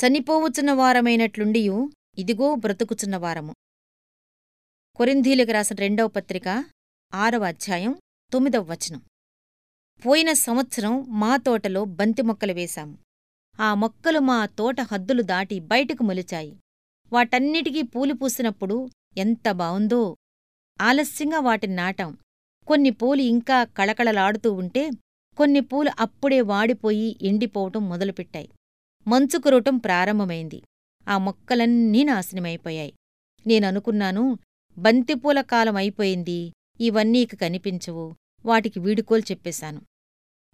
[0.00, 3.52] చనిపోవుచున్న వారమైనట్లుండియు ఇదిగో బ్రతుకుచున్న వారము.
[4.98, 6.48] కొరింధీలకు రాసిన రెండవ పత్రిక
[7.12, 7.92] ఆరవ అధ్యాయం
[8.32, 9.00] తొమ్మిదవ వచనం.
[10.02, 12.94] పోయిన సంవత్సరం మా తోటలో బంతి మొక్కలు వేశాము.
[13.58, 16.52] ఆ మొక్కలు మా తోట హద్దులు దాటి బయటకు మొలిచాయి.
[17.12, 18.76] వాటన్నిటికీ పూలు పూసినప్పుడు
[19.16, 20.02] ఎంత బావుందో!
[20.78, 22.10] ఆలస్యంగా వాటిని నాటాం.
[22.68, 24.84] కొన్ని పూలు ఇంకా కళకళలాడుతూ ఉంటే
[25.38, 28.48] కొన్ని పూలు అప్పుడే వాడిపోయి ఎండిపోవటం మొదలుపెట్టాయి.
[29.08, 30.62] మంచు కురవటం ప్రారంభమైంది.
[31.08, 32.92] ఆ మొక్కలన్నీ నాశనమైపోయాయి.
[33.46, 34.38] నేననుకున్నాను
[34.78, 39.80] బంతిపూల కాలం అయిపోయింది ఇవన్నీ ఇక కనిపించవు వాటికి వీడుకోలు చెప్పేశాను.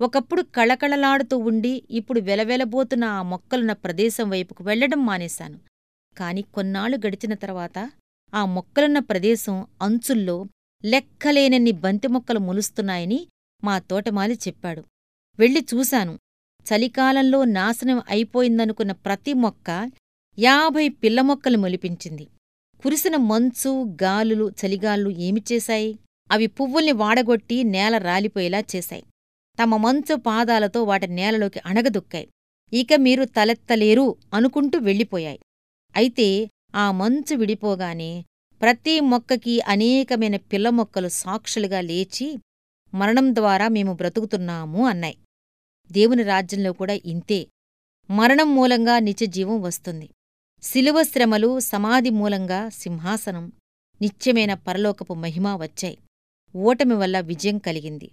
[0.00, 5.58] ఒకప్పుడు కళకళలాడుతూ ఉండి ఇప్పుడు వెలవెలబోతున్న ఆ మొక్కలున్న ప్రదేశం వైపుకు వెళ్ళడం మానేశాను.
[6.18, 7.90] కాని కొన్నాళ్ళు గడిచిన తర్వాత
[8.34, 10.46] ఆ మొక్కలున్న ప్రదేశం అంచుల్లో
[10.84, 13.26] లెక్కలేనన్ని బంతి మొక్కలు మొలుస్తున్నాయని
[13.64, 14.84] మా తోటమాలి చెప్పాడు.
[15.38, 16.18] వెళ్ళి చూశాను
[16.68, 19.90] చలికాలంలో నాశనం అయిపోయిందనుకున్న ప్రతి మొక్క
[20.38, 22.26] యాభై పిల్ల మొక్కలు మొలిపించింది.
[22.82, 25.98] కురిసిన మంచు గాలులు చలిగాళ్ళు ఏమి చేశాయి?
[26.32, 29.04] అవి పువ్వుల్ని వాడగొట్టి నేల రాలిపోయేలా చేశాయి.
[29.62, 32.28] తమ మంచు పాదాలతో వాటి నేలలోకి అణగదుక్కాయి.
[32.72, 35.40] ఇక మీరు తలెత్తలేరు అనుకుంటూ వెళ్ళిపోయాయి.
[35.96, 38.24] అయితే ఆ మంచు విడిపోగానే
[38.62, 42.38] ప్రతి మొక్కకి అనేకమైన పిల్ల మొక్కలు సాక్షులుగా లేచి
[42.94, 45.16] మరణం ద్వారా మేము బ్రతుకుతున్నాము అన్నాయి.
[45.92, 47.46] దేవుని రాజ్యంలో కూడా ఇంతే.
[48.10, 50.08] మరణం మూలంగా నిత్యజీవం వస్తుంది.
[50.62, 53.52] శిలువ శ్రమలు సమాధి మూలంగా సింహాసనం.
[54.02, 55.98] నిత్యమైన పరలోకపు మహిమ వచ్చాయి.
[56.56, 58.10] ఓటమి వల్ల విజయం కలిగింది.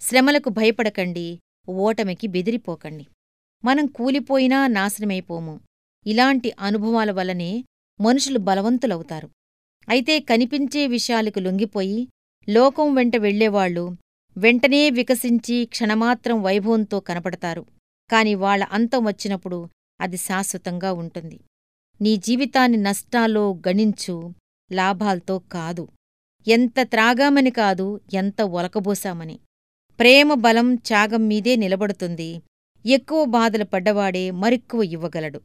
[0.00, 1.40] శ్రమలకు భయపడకండి.
[1.68, 3.06] ఓటమికి బెదిరిపోకండి.
[3.64, 5.60] మనం కూలిపోయినా నాశనమైపోము.
[6.06, 7.64] ఇలాంటి అనుభవాల వల్లనే
[8.00, 9.30] మనుషులు బలవంతులవుతారు.
[9.88, 12.08] అయితే కనిపించే విషయాలకు లొంగిపోయి
[12.48, 13.96] లోకం వెంట వెళ్ళేవాళ్ళు
[14.36, 17.66] వెంటనే వికసించి క్షణమాత్రం వైభవంతో కనపడతారు.
[18.10, 19.68] కాని వాళ్ళ అంతం వచ్చినప్పుడు
[20.00, 21.40] అది శాశ్వతంగా ఉంటుంది.
[22.00, 24.32] నీ జీవితాన్ని నష్టాల్లో గణించు
[24.72, 25.88] లాభాల్తో కాదు.
[26.48, 29.38] ఎంత త్రాగామని కాదు ఎంత ఒలకబోసామని.
[30.00, 32.42] ప్రేమ బలం త్యాగం మీదే నిలబడుతుంది.
[32.86, 35.40] ఎక్కువ బాధలు పడ్డవాడే మరెక్కువ ఇవ్వగలడు.